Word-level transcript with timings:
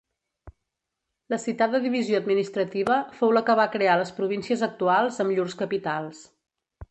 La 1.33 1.37
citada 1.43 1.81
divisió 1.83 2.21
administrativa 2.21 2.97
fou 3.19 3.35
la 3.39 3.45
que 3.49 3.57
va 3.61 3.67
crear 3.77 3.99
les 4.01 4.15
províncies 4.21 4.63
actuals 4.69 5.23
amb 5.25 5.37
llurs 5.39 5.57
capitals. 5.63 6.25